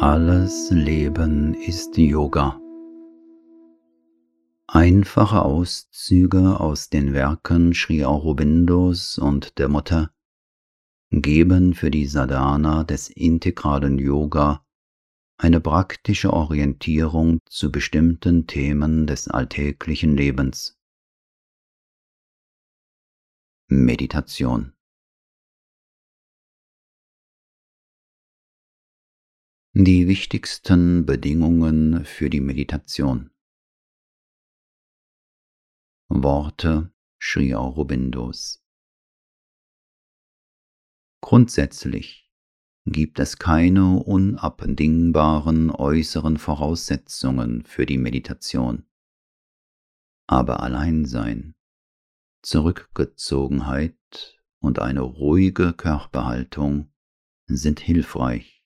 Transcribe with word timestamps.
Alles 0.00 0.70
Leben 0.70 1.54
ist 1.54 1.98
Yoga. 1.98 2.60
Einfache 4.68 5.42
Auszüge 5.42 6.60
aus 6.60 6.88
den 6.88 7.14
Werken 7.14 7.74
Sri 7.74 8.04
Aurobindos 8.04 9.18
und 9.18 9.58
der 9.58 9.68
Mutter 9.68 10.12
geben 11.10 11.74
für 11.74 11.90
die 11.90 12.06
Sadhana 12.06 12.84
des 12.84 13.10
integralen 13.10 13.98
Yoga 13.98 14.64
eine 15.36 15.60
praktische 15.60 16.32
Orientierung 16.32 17.40
zu 17.46 17.72
bestimmten 17.72 18.46
Themen 18.46 19.08
des 19.08 19.26
alltäglichen 19.26 20.16
Lebens. 20.16 20.78
Meditation 23.66 24.77
Die 29.80 30.08
wichtigsten 30.08 31.06
Bedingungen 31.06 32.04
für 32.04 32.30
die 32.30 32.40
Meditation. 32.40 33.30
Worte 36.08 36.92
Sri 37.22 37.54
Aurobindos. 37.54 38.60
Grundsätzlich 41.20 42.28
gibt 42.86 43.20
es 43.20 43.38
keine 43.38 44.00
unabdingbaren 44.00 45.70
äußeren 45.70 46.38
Voraussetzungen 46.38 47.64
für 47.64 47.86
die 47.86 47.98
Meditation. 47.98 48.84
Aber 50.26 50.64
Alleinsein, 50.64 51.54
Zurückgezogenheit 52.42 54.42
und 54.58 54.80
eine 54.80 55.02
ruhige 55.02 55.72
Körperhaltung 55.72 56.92
sind 57.46 57.78
hilfreich 57.78 58.57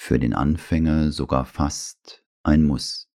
für 0.00 0.20
den 0.20 0.32
Anfänger 0.32 1.10
sogar 1.10 1.44
fast 1.44 2.24
ein 2.44 2.62
Muss. 2.62 3.10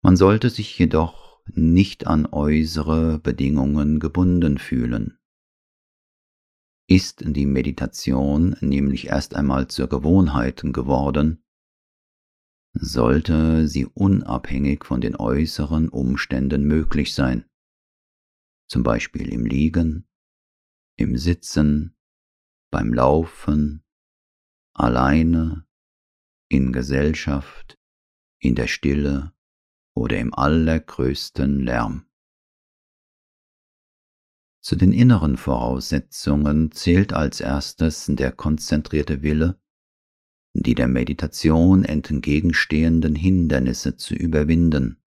Man 0.00 0.16
sollte 0.16 0.48
sich 0.48 0.78
jedoch 0.78 1.42
nicht 1.46 2.06
an 2.06 2.26
äußere 2.26 3.18
Bedingungen 3.18 3.98
gebunden 3.98 4.58
fühlen. 4.58 5.18
Ist 6.88 7.24
die 7.26 7.46
Meditation 7.46 8.56
nämlich 8.60 9.08
erst 9.08 9.34
einmal 9.34 9.66
zur 9.66 9.88
Gewohnheit 9.88 10.62
geworden, 10.64 11.44
sollte 12.74 13.66
sie 13.66 13.86
unabhängig 13.86 14.84
von 14.84 15.00
den 15.00 15.16
äußeren 15.16 15.88
Umständen 15.88 16.64
möglich 16.64 17.12
sein, 17.12 17.44
zum 18.68 18.84
Beispiel 18.84 19.28
im 19.32 19.44
Liegen, 19.46 20.08
im 20.96 21.18
Sitzen, 21.18 21.96
beim 22.70 22.94
Laufen, 22.94 23.82
alleine, 24.74 25.66
in 26.48 26.72
Gesellschaft, 26.72 27.78
in 28.38 28.54
der 28.54 28.66
Stille 28.66 29.32
oder 29.94 30.18
im 30.18 30.34
allergrößten 30.34 31.60
Lärm. 31.60 32.06
Zu 34.60 34.76
den 34.76 34.92
inneren 34.92 35.36
Voraussetzungen 35.36 36.70
zählt 36.72 37.12
als 37.12 37.40
erstes 37.40 38.06
der 38.06 38.32
konzentrierte 38.32 39.22
Wille, 39.22 39.60
die 40.54 40.74
der 40.74 40.88
Meditation 40.88 41.84
entgegenstehenden 41.84 43.14
Hindernisse 43.14 43.96
zu 43.96 44.14
überwinden, 44.14 45.02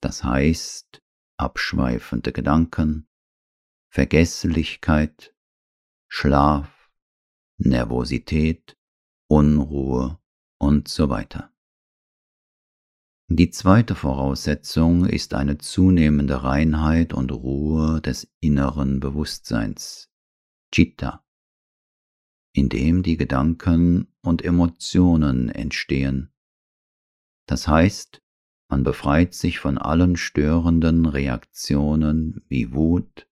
das 0.00 0.24
heißt 0.24 1.02
abschweifende 1.38 2.32
Gedanken, 2.32 3.08
Vergesslichkeit, 3.88 5.34
Schlaf, 6.08 6.90
Nervosität, 7.58 8.75
Unruhe 9.28 10.20
und 10.58 10.88
so 10.88 11.08
weiter. 11.08 11.52
Die 13.28 13.50
zweite 13.50 13.96
Voraussetzung 13.96 15.04
ist 15.04 15.34
eine 15.34 15.58
zunehmende 15.58 16.44
Reinheit 16.44 17.12
und 17.12 17.32
Ruhe 17.32 18.00
des 18.00 18.32
inneren 18.40 19.00
Bewusstseins, 19.00 20.12
Chitta, 20.72 21.26
in 22.54 22.68
dem 22.68 23.02
die 23.02 23.16
Gedanken 23.16 24.14
und 24.22 24.44
Emotionen 24.44 25.48
entstehen. 25.48 26.32
Das 27.46 27.66
heißt, 27.66 28.22
man 28.68 28.84
befreit 28.84 29.34
sich 29.34 29.58
von 29.58 29.78
allen 29.78 30.16
störenden 30.16 31.06
Reaktionen 31.06 32.44
wie 32.48 32.72
Wut, 32.72 33.28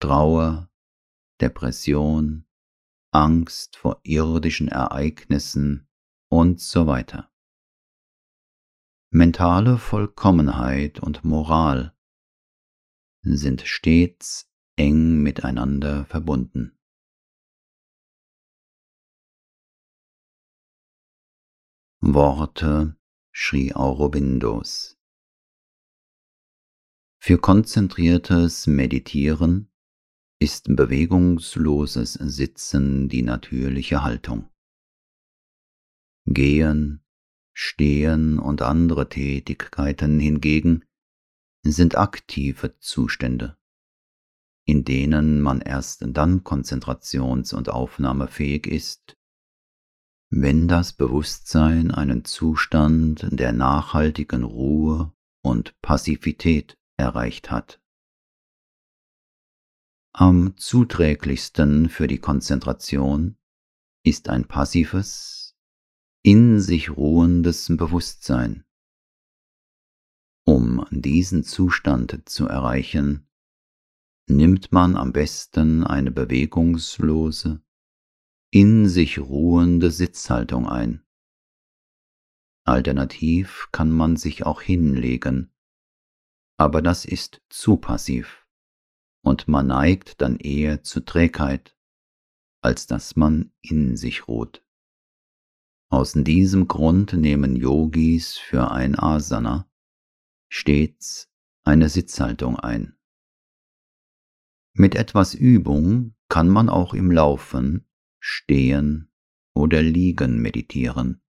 Trauer, 0.00 0.70
Depression, 1.40 2.47
Angst 3.10 3.76
vor 3.76 4.00
irdischen 4.02 4.68
Ereignissen 4.68 5.88
und 6.28 6.60
so 6.60 6.86
weiter. 6.86 7.32
Mentale 9.10 9.78
Vollkommenheit 9.78 11.00
und 11.00 11.24
Moral 11.24 11.96
sind 13.22 13.62
stets 13.62 14.50
eng 14.76 15.22
miteinander 15.22 16.04
verbunden. 16.04 16.78
Worte 22.00 22.96
Sri 23.32 23.72
Aurobindos 23.74 24.98
Für 27.18 27.38
konzentriertes 27.38 28.66
Meditieren 28.66 29.72
ist 30.40 30.74
bewegungsloses 30.74 32.14
Sitzen 32.14 33.08
die 33.08 33.22
natürliche 33.22 34.02
Haltung. 34.02 34.48
Gehen, 36.26 37.02
Stehen 37.60 38.38
und 38.38 38.62
andere 38.62 39.08
Tätigkeiten 39.08 40.20
hingegen 40.20 40.84
sind 41.64 41.98
aktive 41.98 42.78
Zustände, 42.78 43.56
in 44.64 44.84
denen 44.84 45.40
man 45.40 45.60
erst 45.60 46.04
dann 46.06 46.44
konzentrations- 46.44 47.52
und 47.52 47.68
aufnahmefähig 47.68 48.68
ist, 48.68 49.16
wenn 50.30 50.68
das 50.68 50.92
Bewusstsein 50.92 51.90
einen 51.90 52.24
Zustand 52.24 53.26
der 53.30 53.52
nachhaltigen 53.52 54.44
Ruhe 54.44 55.12
und 55.42 55.80
Passivität 55.80 56.78
erreicht 56.96 57.50
hat. 57.50 57.80
Am 60.20 60.56
zuträglichsten 60.56 61.88
für 61.88 62.08
die 62.08 62.18
Konzentration 62.18 63.36
ist 64.02 64.28
ein 64.28 64.48
passives, 64.48 65.56
in 66.24 66.58
sich 66.58 66.90
ruhendes 66.90 67.68
Bewusstsein. 67.68 68.64
Um 70.44 70.84
diesen 70.90 71.44
Zustand 71.44 72.28
zu 72.28 72.48
erreichen, 72.48 73.28
nimmt 74.28 74.72
man 74.72 74.96
am 74.96 75.12
besten 75.12 75.84
eine 75.84 76.10
bewegungslose, 76.10 77.62
in 78.50 78.88
sich 78.88 79.20
ruhende 79.20 79.92
Sitzhaltung 79.92 80.68
ein. 80.68 81.06
Alternativ 82.64 83.68
kann 83.70 83.92
man 83.92 84.16
sich 84.16 84.44
auch 84.44 84.62
hinlegen, 84.62 85.54
aber 86.56 86.82
das 86.82 87.04
ist 87.04 87.40
zu 87.50 87.76
passiv 87.76 88.47
und 89.22 89.48
man 89.48 89.68
neigt 89.68 90.20
dann 90.20 90.36
eher 90.36 90.82
zu 90.82 91.00
Trägheit, 91.00 91.76
als 92.60 92.86
dass 92.86 93.16
man 93.16 93.52
in 93.60 93.96
sich 93.96 94.28
ruht. 94.28 94.64
Aus 95.90 96.12
diesem 96.12 96.68
Grund 96.68 97.14
nehmen 97.14 97.56
Yogis 97.56 98.36
für 98.36 98.70
ein 98.70 98.98
Asana 98.98 99.68
stets 100.48 101.30
eine 101.64 101.88
Sitzhaltung 101.88 102.58
ein. 102.58 102.96
Mit 104.74 104.94
etwas 104.94 105.34
Übung 105.34 106.14
kann 106.28 106.48
man 106.48 106.68
auch 106.68 106.94
im 106.94 107.10
Laufen, 107.10 107.84
Stehen 108.20 109.10
oder 109.54 109.82
Liegen 109.82 110.40
meditieren. 110.40 111.22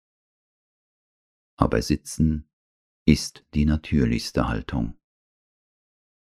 Aber 1.58 1.82
Sitzen 1.82 2.50
ist 3.06 3.46
die 3.54 3.66
natürlichste 3.66 4.48
Haltung. 4.48 4.99